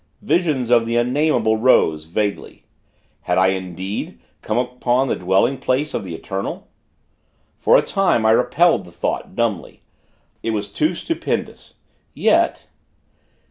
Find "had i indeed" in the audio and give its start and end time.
3.21-4.19